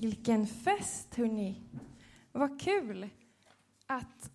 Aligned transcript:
Vilken 0.00 0.46
fest, 0.46 1.14
hörni! 1.14 1.62
Vad 2.32 2.60
kul 2.60 3.08
att 3.86 4.30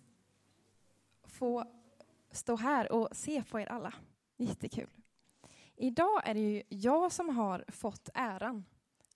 få 1.24 1.64
stå 2.30 2.56
här 2.56 2.92
och 2.92 3.08
se 3.12 3.42
på 3.42 3.60
er 3.60 3.66
alla. 3.66 3.94
Jättekul. 4.36 4.90
Idag 5.76 6.22
är 6.24 6.34
det 6.34 6.40
ju 6.40 6.62
jag 6.68 7.12
som 7.12 7.36
har 7.36 7.64
fått 7.68 8.08
äran 8.14 8.64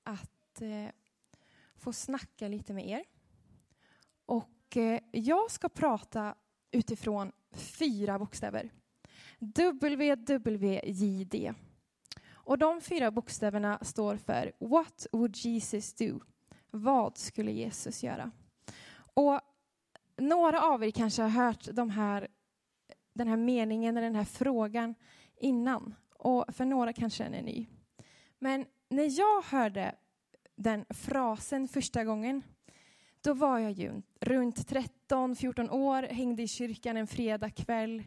att 0.03 0.61
eh, 0.61 0.89
få 1.77 1.93
snacka 1.93 2.49
lite 2.49 2.73
med 2.73 2.89
er. 2.89 3.05
Och 4.27 4.77
eh, 4.77 5.01
jag 5.13 5.51
ska 5.51 5.69
prata 5.69 6.35
utifrån 6.71 7.33
fyra 7.53 8.19
bokstäver. 8.19 8.71
WWJD. 9.39 11.55
Och 12.29 12.59
de 12.59 12.81
fyra 12.81 13.11
bokstäverna 13.11 13.79
står 13.83 14.17
för 14.17 14.53
What 14.59 15.07
would 15.13 15.37
Jesus 15.37 15.95
do? 15.95 16.21
Vad 16.77 17.19
skulle 17.19 17.53
Jesus 17.53 18.03
göra? 18.03 18.31
Och 19.15 19.41
några 20.17 20.63
av 20.63 20.85
er 20.85 20.91
kanske 20.91 21.23
har 21.23 21.29
hört 21.29 21.69
de 21.73 21.91
här, 21.91 22.29
den 23.15 23.29
här 23.29 23.37
meningen 23.37 23.97
eller 23.97 24.07
den 24.07 24.17
här 24.17 24.25
frågan 24.25 24.95
innan. 25.37 25.95
Och 26.19 26.45
för 26.49 26.65
några 26.65 26.93
kanske 26.93 27.25
den 27.25 27.35
är 27.35 27.43
ny. 27.43 27.67
Men 28.39 28.67
när 28.89 29.19
jag 29.19 29.43
hörde 29.43 29.95
den 30.57 30.85
frasen 30.91 31.69
första 31.69 32.05
gången, 32.05 32.43
då 33.21 33.35
var 33.35 33.59
jag 33.59 33.73
ju 33.73 34.03
runt 34.21 34.71
13-14 35.09 35.71
år, 35.71 36.03
hängde 36.03 36.43
i 36.43 36.49
kyrkan 36.49 36.97
en 36.97 37.07
fredagkväll. 37.07 38.05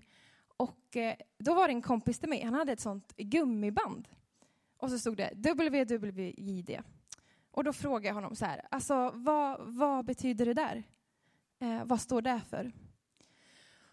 Och 0.57 0.97
eh, 0.97 1.15
då 1.37 1.53
var 1.53 1.67
det 1.67 1.73
en 1.73 1.81
kompis 1.81 2.19
till 2.19 2.29
mig, 2.29 2.43
han 2.43 2.53
hade 2.53 2.71
ett 2.71 2.79
sånt 2.79 3.15
gummiband. 3.17 4.07
Och 4.77 4.89
så 4.89 4.99
stod 4.99 5.17
det 5.17 5.31
WWJD. 5.35 6.81
Och 7.59 7.65
då 7.65 7.73
frågade 7.73 8.07
jag 8.07 8.13
honom 8.13 8.35
så 8.35 8.45
här, 8.45 8.67
alltså 8.71 9.11
vad, 9.15 9.59
vad 9.59 10.05
betyder 10.05 10.45
det 10.45 10.53
där? 10.53 10.83
Eh, 11.59 11.85
vad 11.85 12.01
står 12.01 12.21
det 12.21 12.41
för? 12.49 12.71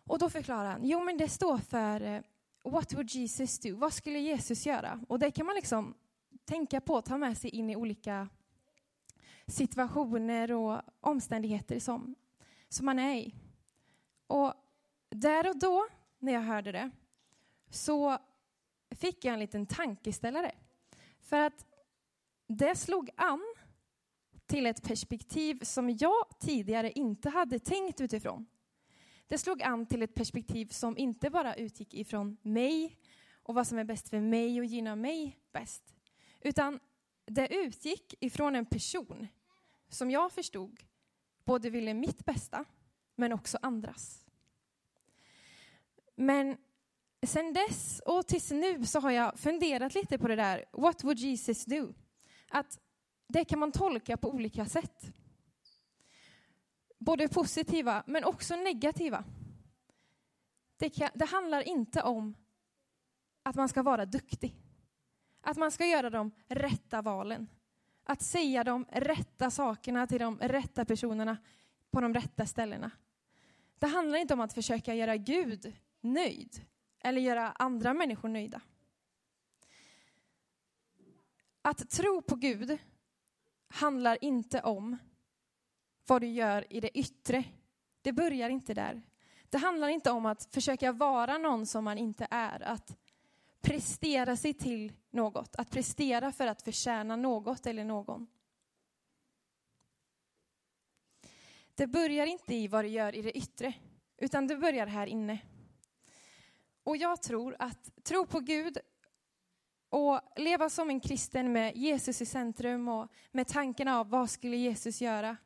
Och 0.06 0.18
då 0.18 0.30
förklarar 0.30 0.70
han, 0.70 0.84
jo 0.84 1.04
men 1.04 1.18
det 1.18 1.28
står 1.28 1.58
för 1.58 2.00
eh, 2.00 2.20
What 2.64 2.94
would 2.94 3.10
Jesus 3.10 3.58
do? 3.58 3.76
Vad 3.76 3.92
skulle 3.92 4.18
Jesus 4.18 4.66
göra? 4.66 5.00
Och 5.08 5.18
det 5.18 5.30
kan 5.30 5.46
man 5.46 5.54
liksom 5.54 5.94
tänka 6.44 6.80
på, 6.80 7.02
ta 7.02 7.18
med 7.18 7.38
sig 7.38 7.50
in 7.50 7.70
i 7.70 7.76
olika 7.76 8.28
situationer 9.46 10.52
och 10.52 10.80
omständigheter 11.00 11.80
som, 11.80 12.14
som 12.68 12.86
man 12.86 12.98
är 12.98 13.14
i. 13.14 13.34
Och 14.26 14.54
där 15.08 15.48
och 15.48 15.58
då, 15.58 15.86
när 16.18 16.32
jag 16.32 16.42
hörde 16.42 16.72
det, 16.72 16.90
så 17.70 18.18
fick 18.90 19.24
jag 19.24 19.32
en 19.32 19.40
liten 19.40 19.66
tankeställare. 19.66 20.54
För 21.20 21.40
att 21.40 21.66
det 22.46 22.76
slog 22.76 23.10
an 23.16 23.54
till 24.46 24.66
ett 24.66 24.82
perspektiv 24.82 25.58
som 25.62 25.90
jag 25.90 26.24
tidigare 26.40 26.92
inte 26.92 27.30
hade 27.30 27.58
tänkt 27.58 28.00
utifrån. 28.00 28.46
Det 29.28 29.38
slog 29.38 29.62
an 29.62 29.86
till 29.86 30.02
ett 30.02 30.14
perspektiv 30.14 30.66
som 30.66 30.98
inte 30.98 31.30
bara 31.30 31.54
utgick 31.54 31.94
ifrån 31.94 32.36
mig 32.42 32.96
och 33.42 33.54
vad 33.54 33.66
som 33.66 33.78
är 33.78 33.84
bäst 33.84 34.08
för 34.08 34.20
mig 34.20 34.60
och 34.60 34.66
gynnar 34.66 34.96
mig 34.96 35.38
bäst. 35.52 35.94
Utan 36.40 36.80
det 37.26 37.54
utgick 37.54 38.14
ifrån 38.20 38.56
en 38.56 38.66
person 38.66 39.28
som 39.88 40.10
jag 40.10 40.32
förstod 40.32 40.82
både 41.44 41.70
ville 41.70 41.94
mitt 41.94 42.24
bästa 42.24 42.64
men 43.14 43.32
också 43.32 43.58
andras. 43.62 44.26
Men 46.16 46.56
sen 47.26 47.52
dess 47.52 48.02
och 48.06 48.26
tills 48.26 48.50
nu 48.50 48.84
så 48.84 49.00
har 49.00 49.10
jag 49.10 49.38
funderat 49.38 49.94
lite 49.94 50.18
på 50.18 50.28
det 50.28 50.36
där, 50.36 50.64
what 50.72 51.04
would 51.04 51.18
Jesus 51.18 51.64
do? 51.64 51.94
Att 52.48 52.78
det 53.26 53.44
kan 53.44 53.58
man 53.58 53.72
tolka 53.72 54.16
på 54.16 54.30
olika 54.30 54.66
sätt. 54.66 55.12
Både 56.98 57.28
positiva 57.28 58.04
men 58.06 58.24
också 58.24 58.56
negativa. 58.56 59.24
Det, 60.76 60.90
kan, 60.90 61.10
det 61.14 61.24
handlar 61.24 61.68
inte 61.68 62.02
om 62.02 62.34
att 63.42 63.56
man 63.56 63.68
ska 63.68 63.82
vara 63.82 64.06
duktig. 64.06 64.54
Att 65.40 65.56
man 65.56 65.70
ska 65.70 65.86
göra 65.86 66.10
de 66.10 66.30
rätta 66.48 67.02
valen. 67.02 67.48
Att 68.04 68.22
säga 68.22 68.64
de 68.64 68.84
rätta 68.92 69.50
sakerna 69.50 70.06
till 70.06 70.20
de 70.20 70.38
rätta 70.38 70.84
personerna 70.84 71.36
på 71.90 72.00
de 72.00 72.14
rätta 72.14 72.46
ställena. 72.46 72.90
Det 73.78 73.86
handlar 73.86 74.18
inte 74.18 74.34
om 74.34 74.40
att 74.40 74.52
försöka 74.52 74.94
göra 74.94 75.16
Gud 75.16 75.76
nöjd 76.00 76.66
eller 77.00 77.20
göra 77.20 77.52
andra 77.52 77.94
människor 77.94 78.28
nöjda. 78.28 78.60
Att 81.62 81.90
tro 81.90 82.22
på 82.22 82.36
Gud 82.36 82.78
handlar 83.68 84.24
inte 84.24 84.62
om 84.62 84.96
vad 86.06 86.22
du 86.22 86.26
gör 86.26 86.72
i 86.72 86.80
det 86.80 86.98
yttre. 86.98 87.44
Det 88.02 88.12
börjar 88.12 88.48
inte 88.48 88.74
där. 88.74 89.02
Det 89.48 89.58
handlar 89.58 89.88
inte 89.88 90.10
om 90.10 90.26
att 90.26 90.44
försöka 90.54 90.92
vara 90.92 91.38
någon 91.38 91.66
som 91.66 91.84
man 91.84 91.98
inte 91.98 92.26
är, 92.30 92.62
att 92.62 92.96
prestera 93.60 94.36
sig 94.36 94.54
till 94.54 94.92
något, 95.10 95.56
att 95.56 95.70
prestera 95.70 96.32
för 96.32 96.46
att 96.46 96.62
förtjäna 96.62 97.16
något 97.16 97.66
eller 97.66 97.84
någon. 97.84 98.26
Det 101.74 101.86
börjar 101.86 102.26
inte 102.26 102.54
i 102.54 102.68
vad 102.68 102.84
du 102.84 102.88
gör 102.88 103.14
i 103.14 103.22
det 103.22 103.38
yttre, 103.38 103.74
utan 104.16 104.46
det 104.46 104.56
börjar 104.56 104.86
här 104.86 105.06
inne. 105.06 105.38
Och 106.82 106.96
jag 106.96 107.22
tror 107.22 107.56
att 107.58 108.04
tro 108.04 108.26
på 108.26 108.40
Gud 108.40 108.78
och 109.88 110.20
leva 110.36 110.70
som 110.70 110.90
en 110.90 111.00
kristen 111.00 111.52
med 111.52 111.76
Jesus 111.76 112.22
i 112.22 112.26
centrum 112.26 112.88
och 112.88 113.08
med 113.30 113.48
tanken 113.48 113.88
av 113.88 114.08
vad 114.08 114.30
skulle 114.30 114.56
Jesus 114.56 115.00
göra? 115.00 115.36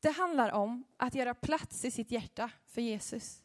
Det 0.00 0.10
handlar 0.10 0.52
om 0.52 0.84
att 0.96 1.14
göra 1.14 1.34
plats 1.34 1.84
i 1.84 1.90
sitt 1.90 2.10
hjärta 2.10 2.50
för 2.66 2.80
Jesus. 2.80 3.42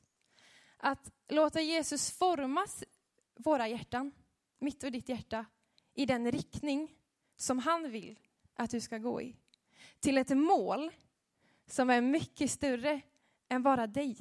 Att 0.77 1.11
låta 1.27 1.61
Jesus 1.61 2.11
forma 2.11 2.67
våra 3.35 3.67
hjärtan, 3.67 4.11
mitt 4.59 4.83
och 4.83 4.91
ditt 4.91 5.09
hjärta, 5.09 5.45
i 5.93 6.05
den 6.05 6.31
riktning 6.31 6.95
som 7.35 7.59
han 7.59 7.91
vill 7.91 8.19
att 8.53 8.69
du 8.69 8.81
ska 8.81 8.97
gå 8.97 9.21
i. 9.21 9.35
Till 9.99 10.17
ett 10.17 10.37
mål 10.37 10.91
som 11.67 11.89
är 11.89 12.01
mycket 12.01 12.51
större 12.51 13.01
än 13.49 13.63
bara 13.63 13.87
dig. 13.87 14.17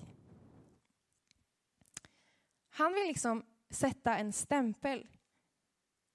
Han 2.70 2.94
vill 2.94 3.06
liksom 3.06 3.44
sätta 3.70 4.16
en 4.16 4.32
stämpel 4.32 5.08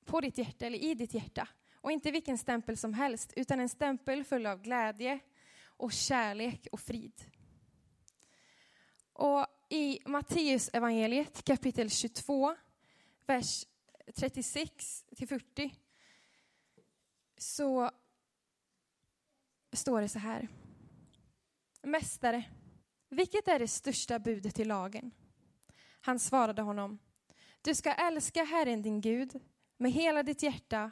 på 0.06 0.22
ditt 0.22 0.38
hjärta 0.38 0.66
eller 0.66 0.78
i 0.78 0.94
ditt 0.94 1.14
hjärta. 1.14 1.48
Och 1.74 1.92
inte 1.92 2.12
vilken 2.12 2.38
stämpel 2.38 2.78
som 2.78 2.94
helst, 2.94 3.34
utan 3.36 3.60
en 3.60 3.70
stämpel 3.70 4.24
full 4.24 4.46
av 4.46 4.62
glädje 4.62 5.20
och 5.66 5.94
kärlek 5.94 6.68
och 6.72 6.80
frid. 6.80 7.24
Och 9.14 9.48
i 9.70 10.00
Matteus 10.06 10.70
evangeliet 10.74 11.44
kapitel 11.44 11.90
22, 11.90 12.56
vers 13.26 13.66
36 14.16 15.06
till 15.16 15.28
40 15.28 15.74
så 17.38 17.92
står 19.74 20.02
det 20.02 20.10
så 20.10 20.20
här. 20.20 20.48
Mästare, 21.82 22.44
vilket 23.10 23.48
är 23.48 23.60
det 23.60 23.68
största 23.68 24.20
budet 24.20 24.60
i 24.60 24.66
lagen? 24.66 25.12
Han 26.02 26.20
svarade 26.20 26.62
honom, 26.62 27.00
du 27.62 27.76
ska 27.76 27.94
älska 27.94 28.44
Herren 28.44 28.82
din 28.82 29.02
Gud 29.02 29.40
med 29.78 29.92
hela 29.92 30.24
ditt 30.24 30.44
hjärta, 30.44 30.92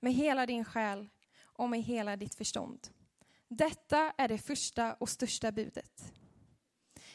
med 0.00 0.12
hela 0.12 0.46
din 0.46 0.64
själ 0.64 1.08
och 1.42 1.70
med 1.70 1.82
hela 1.82 2.16
ditt 2.16 2.34
förstånd. 2.34 2.88
Detta 3.48 4.12
är 4.16 4.28
det 4.28 4.38
första 4.38 4.94
och 4.94 5.08
största 5.08 5.52
budet. 5.52 6.12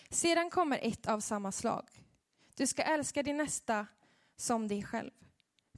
Sedan 0.09 0.49
kommer 0.49 0.79
ett 0.81 1.07
av 1.07 1.19
samma 1.19 1.51
slag. 1.51 1.89
Du 2.55 2.67
ska 2.67 2.81
älska 2.81 3.23
din 3.23 3.37
nästa 3.37 3.87
som 4.35 4.67
dig 4.67 4.83
själv. 4.83 5.11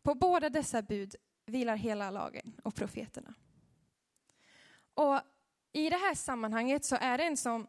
På 0.01 0.15
båda 0.15 0.49
dessa 0.49 0.81
bud 0.81 1.15
vilar 1.45 1.75
hela 1.75 2.11
lagen 2.11 2.59
och 2.63 2.75
profeterna. 2.75 3.33
Och 4.93 5.21
i 5.71 5.89
det 5.89 5.97
här 5.97 6.15
sammanhanget 6.15 6.85
så 6.85 6.95
är 6.95 7.17
det 7.17 7.23
en 7.23 7.37
som 7.37 7.67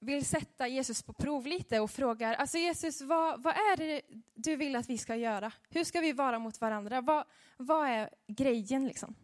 vill 0.00 0.24
sätta 0.24 0.68
Jesus 0.68 1.02
på 1.02 1.12
prov 1.12 1.46
lite 1.46 1.80
och 1.80 1.90
frågar, 1.90 2.34
alltså 2.34 2.58
Jesus, 2.58 3.00
vad, 3.00 3.42
vad 3.42 3.54
är 3.54 3.76
det 3.76 4.02
du 4.34 4.56
vill 4.56 4.76
att 4.76 4.90
vi 4.90 4.98
ska 4.98 5.16
göra? 5.16 5.52
Hur 5.68 5.84
ska 5.84 6.00
vi 6.00 6.12
vara 6.12 6.38
mot 6.38 6.60
varandra? 6.60 7.00
Vad, 7.00 7.24
vad 7.56 7.88
är 7.88 8.10
grejen 8.26 8.86
liksom? 8.86 9.14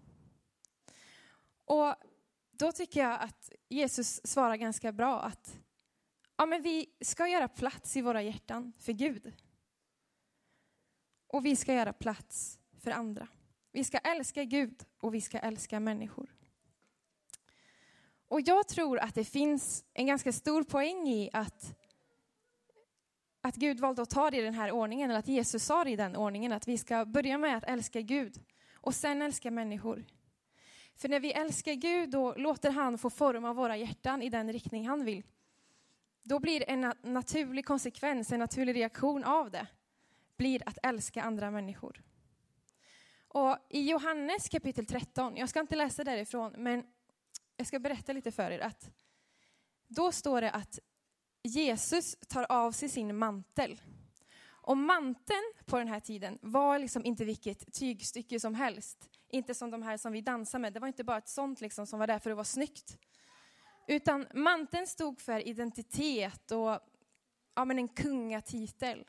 Och 1.65 1.95
då 2.51 2.73
tycker 2.73 3.01
jag 3.01 3.21
att 3.21 3.51
Jesus 3.69 4.27
svarar 4.27 4.57
ganska 4.57 4.93
bra 4.93 5.21
att 5.21 5.59
ja, 6.37 6.47
men 6.47 6.63
vi 6.63 6.87
ska 7.01 7.29
göra 7.29 7.49
plats 7.49 7.97
i 7.97 8.03
våra 8.03 8.23
hjärtan 8.23 8.73
för 8.79 8.93
Gud. 8.93 9.33
Och 11.27 11.47
vi 11.47 11.57
ska 11.57 11.75
göra 11.75 11.93
plats 11.93 12.59
för 12.81 12.91
andra. 12.91 13.29
Vi 13.73 13.85
ska 13.85 13.99
älska 13.99 14.45
Gud 14.45 14.85
och 14.99 15.15
vi 15.15 15.21
ska 15.21 15.39
älska 15.39 15.81
människor. 15.81 16.35
Och 18.29 18.41
jag 18.41 18.69
tror 18.69 18.99
att 18.99 19.15
det 19.15 19.25
finns 19.25 19.85
en 19.95 20.07
ganska 20.07 20.33
stor 20.33 20.63
poäng 20.63 21.09
i 21.09 21.31
att, 21.33 21.75
att 23.41 23.57
Gud 23.57 23.81
valde 23.81 24.03
att 24.03 24.11
ta 24.11 24.31
det 24.31 24.37
i 24.37 24.43
den 24.43 24.55
här 24.55 24.71
ordningen, 24.71 25.11
eller 25.11 25.19
att 25.19 25.29
Jesus 25.29 25.65
sa 25.65 25.85
det 25.85 25.91
i 25.91 25.97
den 25.97 26.17
ordningen, 26.17 26.53
att 26.53 26.69
vi 26.69 26.79
ska 26.79 27.05
börja 27.05 27.39
med 27.39 27.57
att 27.57 27.65
älska 27.65 28.01
Gud 28.01 28.41
och 28.75 28.95
sen 28.95 29.23
älska 29.23 29.51
människor. 29.51 30.05
För 30.97 31.09
när 31.09 31.21
vi 31.21 31.33
älskar 31.33 31.73
Gud, 31.73 32.11
då 32.11 32.35
låter 32.35 32.71
han 32.71 32.99
få 32.99 33.11
forma 33.11 33.53
våra 33.53 33.77
hjärtan 33.77 34.23
i 34.23 34.29
den 34.29 34.53
riktning 34.53 34.89
han 34.89 35.05
vill. 35.05 35.23
Då 36.23 36.39
blir 36.39 36.71
en 36.71 36.93
naturlig 37.03 37.67
konsekvens, 37.67 38.33
en 38.33 38.39
naturlig 38.39 38.77
reaktion 38.77 39.25
av 39.25 39.51
det, 39.51 39.67
blir 40.37 40.63
att 40.67 40.79
älska 40.83 41.23
andra 41.23 41.51
människor. 41.51 42.03
Och 43.29 43.57
i 43.69 43.91
Johannes 43.91 44.49
kapitel 44.49 44.87
13, 44.87 45.37
jag 45.37 45.49
ska 45.49 45.61
inte 45.61 45.77
läsa 45.77 46.05
därifrån, 46.05 46.55
men 46.57 46.85
jag 47.67 47.69
ska 47.69 47.79
berätta 47.79 48.13
lite 48.13 48.33
för 48.33 48.51
er 48.51 48.61
att 48.61 48.91
då 49.89 50.13
står 50.13 50.41
det 50.41 50.51
att 50.51 50.79
Jesus 51.43 52.17
tar 52.29 52.47
av 52.49 52.73
sig 52.73 52.89
sin 52.89 53.19
mantel. 53.19 53.81
Och 54.49 54.77
manteln 54.77 55.53
på 55.65 55.79
den 55.79 55.89
här 55.89 56.01
tiden 56.01 56.39
var 56.43 56.79
liksom 56.79 57.05
inte 57.05 57.25
vilket 57.25 57.73
tygstycke 57.75 58.41
som 58.41 58.55
helst. 58.55 59.11
Inte 59.29 59.55
som 59.55 59.71
de 59.71 59.83
här 59.83 59.97
som 59.97 60.13
vi 60.13 60.21
dansar 60.21 60.59
med. 60.59 60.73
Det 60.73 60.81
var 60.81 60.89
inte 60.89 61.05
bara 61.05 61.19
ett 61.19 61.29
sånt 61.29 61.61
liksom 61.61 61.87
som 61.87 61.99
var 61.99 62.07
där 62.07 62.19
för 62.19 62.31
att 62.31 62.37
vara 62.37 62.45
snyggt. 62.45 62.99
Utan 63.89 64.27
manteln 64.35 64.87
stod 64.87 65.21
för 65.21 65.49
identitet 65.49 66.51
och 66.51 66.81
ja, 67.55 67.65
men 67.65 67.79
en 67.79 67.89
kungatitel. 67.89 69.05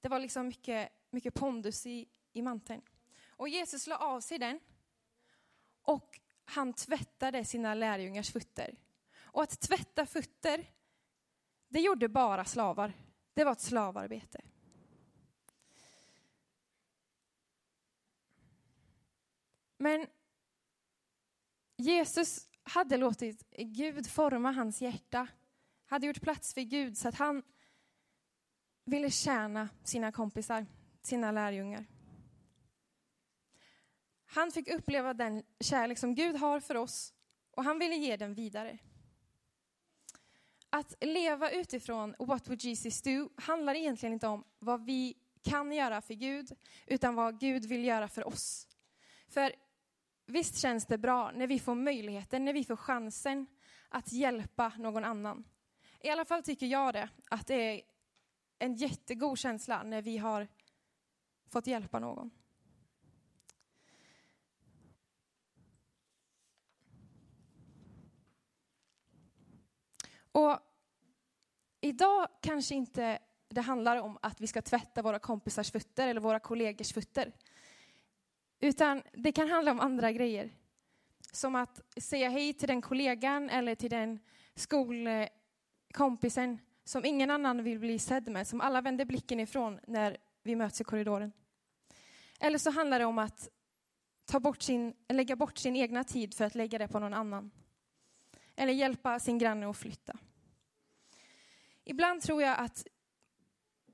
Det 0.00 0.08
var 0.08 0.18
liksom 0.18 0.48
mycket, 0.48 0.88
mycket 1.10 1.34
pondus 1.34 1.86
i, 1.86 2.08
i 2.32 2.42
manteln. 2.42 2.82
Och 3.28 3.48
Jesus 3.48 3.86
la 3.86 3.96
av 3.96 4.20
sig 4.20 4.38
den 4.38 4.60
och 5.82 6.20
han 6.44 6.72
tvättade 6.72 7.44
sina 7.44 7.74
lärjungars 7.74 8.32
fötter. 8.32 8.76
Och 9.16 9.42
att 9.42 9.60
tvätta 9.60 10.06
fötter, 10.06 10.70
det 11.68 11.80
gjorde 11.80 12.08
bara 12.08 12.44
slavar. 12.44 12.92
Det 13.34 13.44
var 13.44 13.52
ett 13.52 13.60
slavarbete. 13.60 14.40
Men 19.78 20.06
Jesus 21.76 22.48
hade 22.62 22.96
låtit 22.96 23.50
Gud 23.50 24.10
forma 24.10 24.52
hans 24.52 24.82
hjärta, 24.82 25.26
hade 25.86 26.06
gjort 26.06 26.20
plats 26.20 26.54
för 26.54 26.60
Gud 26.60 26.98
så 26.98 27.08
att 27.08 27.14
han 27.14 27.42
ville 28.84 29.10
tjäna 29.10 29.68
sina 29.84 30.12
kompisar, 30.12 30.66
sina 31.02 31.32
lärjungar. 31.32 31.86
Han 34.34 34.50
fick 34.50 34.68
uppleva 34.68 35.14
den 35.14 35.42
kärlek 35.60 35.98
som 35.98 36.14
Gud 36.14 36.36
har 36.36 36.60
för 36.60 36.74
oss 36.74 37.14
och 37.50 37.64
han 37.64 37.78
ville 37.78 37.94
ge 37.94 38.16
den 38.16 38.34
vidare. 38.34 38.78
Att 40.70 40.94
leva 41.00 41.50
utifrån 41.50 42.14
What 42.18 42.48
would 42.48 42.64
Jesus 42.64 43.02
do 43.02 43.28
handlar 43.36 43.74
egentligen 43.74 44.12
inte 44.12 44.26
om 44.26 44.44
vad 44.58 44.84
vi 44.84 45.16
kan 45.42 45.72
göra 45.72 46.00
för 46.00 46.14
Gud, 46.14 46.52
utan 46.86 47.14
vad 47.14 47.40
Gud 47.40 47.64
vill 47.64 47.84
göra 47.84 48.08
för 48.08 48.26
oss. 48.26 48.68
För 49.28 49.54
visst 50.26 50.58
känns 50.58 50.86
det 50.86 50.98
bra 50.98 51.30
när 51.34 51.46
vi 51.46 51.58
får 51.58 51.74
möjligheten, 51.74 52.44
när 52.44 52.52
vi 52.52 52.64
får 52.64 52.76
chansen 52.76 53.46
att 53.88 54.12
hjälpa 54.12 54.72
någon 54.78 55.04
annan. 55.04 55.44
I 56.00 56.10
alla 56.10 56.24
fall 56.24 56.42
tycker 56.42 56.66
jag 56.66 56.94
det, 56.94 57.08
att 57.30 57.46
det 57.46 57.54
är 57.54 57.82
en 58.58 58.74
jättegod 58.74 59.38
känsla 59.38 59.82
när 59.82 60.02
vi 60.02 60.18
har 60.18 60.48
fått 61.48 61.66
hjälpa 61.66 61.98
någon. 61.98 62.30
Och 70.34 70.58
idag 71.80 72.28
kanske 72.40 72.74
inte 72.74 73.18
det 73.48 73.60
handlar 73.60 73.96
om 73.96 74.18
att 74.22 74.40
vi 74.40 74.46
ska 74.46 74.62
tvätta 74.62 75.02
våra 75.02 75.18
kompisars 75.18 75.70
fötter 75.70 76.08
eller 76.08 76.20
våra 76.20 76.40
kollegors 76.40 76.92
fötter. 76.92 77.32
Utan 78.60 79.02
det 79.12 79.32
kan 79.32 79.48
handla 79.48 79.70
om 79.70 79.80
andra 79.80 80.12
grejer. 80.12 80.50
Som 81.32 81.54
att 81.54 81.80
säga 81.96 82.28
hej 82.28 82.54
till 82.54 82.68
den 82.68 82.82
kollegan 82.82 83.50
eller 83.50 83.74
till 83.74 83.90
den 83.90 84.18
skolkompisen 84.54 86.58
som 86.84 87.04
ingen 87.04 87.30
annan 87.30 87.64
vill 87.64 87.78
bli 87.78 87.98
sedd 87.98 88.28
med, 88.28 88.46
som 88.46 88.60
alla 88.60 88.80
vänder 88.80 89.04
blicken 89.04 89.40
ifrån 89.40 89.80
när 89.86 90.16
vi 90.42 90.56
möts 90.56 90.80
i 90.80 90.84
korridoren. 90.84 91.32
Eller 92.40 92.58
så 92.58 92.70
handlar 92.70 92.98
det 92.98 93.04
om 93.04 93.18
att 93.18 93.48
ta 94.24 94.40
bort 94.40 94.62
sin, 94.62 94.94
lägga 95.08 95.36
bort 95.36 95.58
sin 95.58 95.76
egna 95.76 96.04
tid 96.04 96.34
för 96.34 96.44
att 96.44 96.54
lägga 96.54 96.78
det 96.78 96.88
på 96.88 96.98
någon 96.98 97.14
annan. 97.14 97.50
Eller 98.56 98.72
hjälpa 98.72 99.20
sin 99.20 99.38
granne 99.38 99.70
att 99.70 99.76
flytta. 99.76 100.18
Ibland 101.84 102.22
tror 102.22 102.42
jag 102.42 102.58
att 102.58 102.86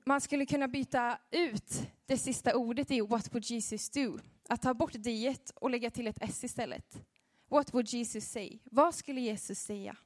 man 0.05 0.21
skulle 0.21 0.45
kunna 0.45 0.67
byta 0.67 1.19
ut 1.31 1.81
det 2.05 2.17
sista 2.17 2.55
ordet 2.55 2.91
i 2.91 3.01
What 3.01 3.33
would 3.33 3.45
Jesus 3.45 3.89
do? 3.89 4.19
Att 4.49 4.61
ta 4.61 4.73
bort 4.73 4.93
diet 4.93 5.51
och 5.55 5.69
lägga 5.69 5.91
till 5.91 6.07
ett 6.07 6.17
S 6.21 6.43
istället. 6.43 7.05
What 7.47 7.73
would 7.73 7.87
Jesus 7.87 8.31
say? 8.31 8.59
Vad 8.63 8.95
skulle 8.95 9.21
Jesus 9.21 9.59
säga? 9.59 9.97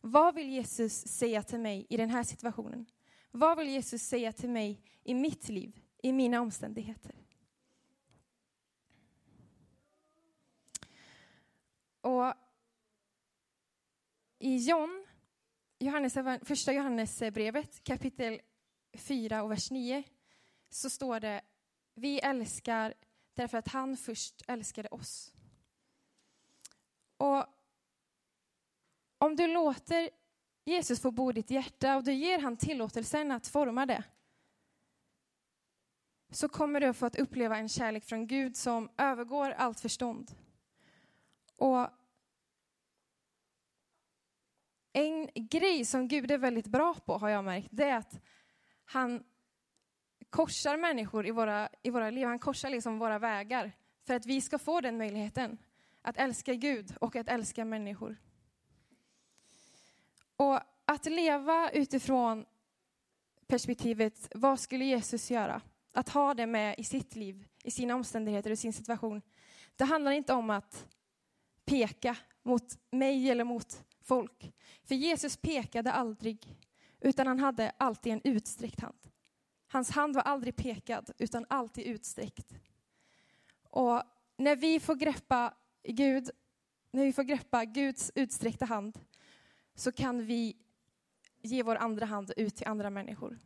Vad 0.00 0.34
vill 0.34 0.48
Jesus 0.48 1.08
säga 1.08 1.42
till 1.42 1.60
mig 1.60 1.86
i 1.88 1.96
den 1.96 2.10
här 2.10 2.22
situationen? 2.22 2.86
Vad 3.30 3.58
vill 3.58 3.68
Jesus 3.68 4.02
säga 4.02 4.32
till 4.32 4.50
mig 4.50 4.82
i 5.02 5.14
mitt 5.14 5.48
liv, 5.48 5.80
i 6.02 6.12
mina 6.12 6.40
omständigheter? 6.40 7.14
Och 12.00 12.34
i 14.38 14.56
John, 14.56 15.06
Johannes, 15.82 16.14
första 16.42 16.72
Johannesbrevet, 16.72 17.84
kapitel 17.84 18.40
4 18.92 19.42
och 19.42 19.50
vers 19.50 19.70
9, 19.70 20.02
så 20.70 20.90
står 20.90 21.20
det 21.20 21.40
vi 21.94 22.20
älskar 22.20 22.94
därför 23.34 23.58
att 23.58 23.68
han 23.68 23.96
först 23.96 24.42
älskade 24.46 24.88
oss. 24.88 25.32
Och 27.16 27.44
om 29.18 29.36
du 29.36 29.46
låter 29.46 30.10
Jesus 30.64 31.00
få 31.00 31.10
bo 31.10 31.30
i 31.30 31.34
ditt 31.34 31.50
hjärta 31.50 31.96
och 31.96 32.04
du 32.04 32.12
ger 32.12 32.38
han 32.38 32.56
tillåtelsen 32.56 33.30
att 33.30 33.46
forma 33.46 33.86
det, 33.86 34.04
så 36.30 36.48
kommer 36.48 36.80
du 36.80 36.86
att 36.86 36.96
få 36.96 37.06
att 37.06 37.18
uppleva 37.18 37.56
en 37.56 37.68
kärlek 37.68 38.04
från 38.04 38.26
Gud 38.26 38.56
som 38.56 38.90
övergår 38.96 39.50
allt 39.50 39.80
förstånd. 39.80 40.30
Och 41.56 41.88
en 44.92 45.28
grej 45.34 45.84
som 45.84 46.08
Gud 46.08 46.30
är 46.30 46.38
väldigt 46.38 46.66
bra 46.66 46.94
på, 46.94 47.18
har 47.18 47.28
jag 47.28 47.44
märkt, 47.44 47.68
det 47.70 47.84
är 47.84 47.96
att 47.96 48.20
han 48.84 49.24
korsar 50.30 50.76
människor 50.76 51.26
i 51.26 51.30
våra, 51.30 51.68
i 51.82 51.90
våra 51.90 52.10
liv. 52.10 52.26
Han 52.26 52.38
korsar 52.38 52.70
liksom 52.70 52.98
våra 52.98 53.18
vägar 53.18 53.72
för 54.06 54.14
att 54.14 54.26
vi 54.26 54.40
ska 54.40 54.58
få 54.58 54.80
den 54.80 54.98
möjligheten 54.98 55.58
att 56.02 56.16
älska 56.16 56.54
Gud 56.54 56.96
och 57.00 57.16
att 57.16 57.28
älska 57.28 57.64
människor. 57.64 58.16
Och 60.36 60.60
att 60.84 61.06
leva 61.06 61.70
utifrån 61.70 62.44
perspektivet, 63.46 64.28
vad 64.34 64.60
skulle 64.60 64.84
Jesus 64.84 65.30
göra? 65.30 65.62
Att 65.92 66.08
ha 66.08 66.34
det 66.34 66.46
med 66.46 66.74
i 66.78 66.84
sitt 66.84 67.16
liv, 67.16 67.44
i 67.62 67.70
sina 67.70 67.94
omständigheter 67.94 68.50
och 68.50 68.58
sin 68.58 68.72
situation. 68.72 69.22
Det 69.76 69.84
handlar 69.84 70.12
inte 70.12 70.32
om 70.32 70.50
att 70.50 70.86
peka 71.64 72.16
mot 72.42 72.78
mig 72.90 73.30
eller 73.30 73.44
mot 73.44 73.84
folk. 74.10 74.52
För 74.82 74.94
Jesus 74.94 75.36
pekade 75.36 75.92
aldrig, 75.92 76.58
utan 77.00 77.26
han 77.26 77.38
hade 77.38 77.72
alltid 77.76 78.12
en 78.12 78.20
utsträckt 78.24 78.80
hand. 78.80 78.98
Hans 79.68 79.90
hand 79.90 80.14
var 80.14 80.22
aldrig 80.22 80.56
pekad, 80.56 81.10
utan 81.18 81.46
alltid 81.48 81.84
utsträckt. 81.84 82.54
Och 83.62 84.02
när 84.36 84.56
vi 84.56 84.80
får 84.80 84.94
greppa 84.94 85.54
Gud, 85.82 86.30
när 86.90 87.04
vi 87.04 87.12
får 87.12 87.22
greppa 87.22 87.64
Guds 87.64 88.12
utsträckta 88.14 88.64
hand, 88.64 89.00
så 89.74 89.92
kan 89.92 90.26
vi 90.26 90.56
ge 91.42 91.62
vår 91.62 91.76
andra 91.76 92.06
hand 92.06 92.32
ut 92.36 92.56
till 92.56 92.66
andra 92.66 92.90
människor. 92.90 93.38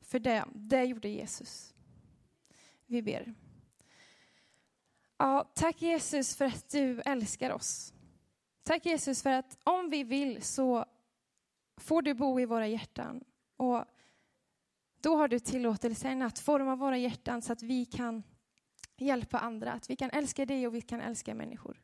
För 0.00 0.18
det, 0.18 0.44
det 0.54 0.84
gjorde 0.84 1.08
Jesus. 1.08 1.74
Vi 2.86 3.02
ber. 3.02 3.34
Ja, 5.16 5.52
tack 5.54 5.82
Jesus 5.82 6.36
för 6.36 6.44
att 6.44 6.70
du 6.70 7.00
älskar 7.00 7.50
oss. 7.50 7.92
Tack 8.62 8.86
Jesus 8.86 9.22
för 9.22 9.30
att 9.30 9.58
om 9.64 9.90
vi 9.90 10.04
vill 10.04 10.42
så 10.42 10.84
får 11.76 12.02
du 12.02 12.14
bo 12.14 12.40
i 12.40 12.46
våra 12.46 12.66
hjärtan. 12.66 13.24
Och 13.56 13.84
då 15.00 15.16
har 15.16 15.28
du 15.28 15.38
tillåtelsen 15.38 16.22
att 16.22 16.38
forma 16.38 16.76
våra 16.76 16.98
hjärtan 16.98 17.42
så 17.42 17.52
att 17.52 17.62
vi 17.62 17.84
kan 17.84 18.22
hjälpa 18.96 19.38
andra, 19.38 19.72
att 19.72 19.90
vi 19.90 19.96
kan 19.96 20.10
älska 20.10 20.46
dig 20.46 20.66
och 20.66 20.74
vi 20.74 20.80
kan 20.80 21.00
älska 21.00 21.34
människor. 21.34 21.80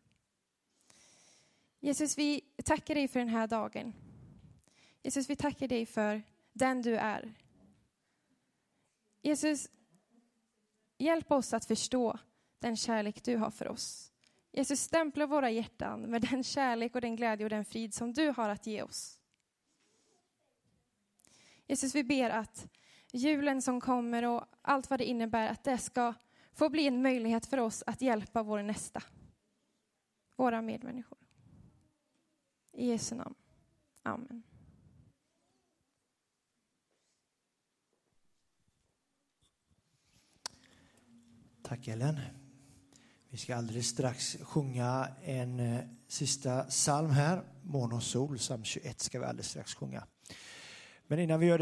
Jesus, 1.80 2.18
vi 2.18 2.40
tackar 2.64 2.94
dig 2.94 3.08
för 3.08 3.20
den 3.20 3.28
här 3.28 3.46
dagen. 3.46 3.92
Jesus, 5.02 5.30
vi 5.30 5.36
tackar 5.36 5.68
dig 5.68 5.86
för 5.86 6.22
den 6.52 6.82
du 6.82 6.96
är. 6.96 7.34
Jesus, 9.22 9.68
hjälp 10.98 11.30
oss 11.30 11.52
att 11.52 11.64
förstå 11.64 12.18
den 12.60 12.76
kärlek 12.76 13.24
du 13.24 13.36
har 13.36 13.50
för 13.50 13.68
oss. 13.68 14.12
Jesus, 14.52 14.80
stämpla 14.80 15.26
våra 15.26 15.50
hjärtan 15.50 16.00
med 16.00 16.22
den 16.22 16.44
kärlek 16.44 16.94
och 16.94 17.00
den 17.00 17.16
glädje 17.16 17.46
och 17.46 17.50
den 17.50 17.64
frid 17.64 17.94
som 17.94 18.12
du 18.12 18.28
har 18.36 18.48
att 18.48 18.66
ge 18.66 18.82
oss. 18.82 19.20
Jesus, 21.66 21.94
vi 21.94 22.04
ber 22.04 22.30
att 22.30 22.68
julen 23.12 23.62
som 23.62 23.80
kommer 23.80 24.22
och 24.22 24.44
allt 24.62 24.90
vad 24.90 25.00
det 25.00 25.04
innebär, 25.04 25.48
att 25.48 25.64
det 25.64 25.78
ska 25.78 26.14
få 26.52 26.68
bli 26.68 26.86
en 26.86 27.02
möjlighet 27.02 27.46
för 27.46 27.58
oss 27.58 27.82
att 27.86 28.02
hjälpa 28.02 28.42
vår 28.42 28.62
nästa, 28.62 29.02
våra 30.36 30.62
medmänniskor. 30.62 31.18
I 32.72 32.86
Jesu 32.86 33.14
namn. 33.14 33.34
Amen. 34.02 34.42
Tack 41.62 41.88
Ellen. 41.88 42.39
Vi 43.32 43.38
ska 43.38 43.56
alldeles 43.56 43.88
strax 43.88 44.36
sjunga 44.42 45.08
en 45.24 45.60
eh, 45.60 45.80
sista 46.08 46.62
psalm 46.62 47.10
här. 47.10 47.42
Mån 47.62 47.92
och 47.92 48.02
sol, 48.02 48.38
psalm 48.38 48.64
21 48.64 49.00
ska 49.00 49.20
vi 49.20 49.24
alldeles 49.24 49.48
strax 49.48 49.74
sjunga. 49.74 50.06
Men 51.06 51.18
innan 51.18 51.40
vi 51.40 51.46
gör 51.46 51.58
det 51.58 51.58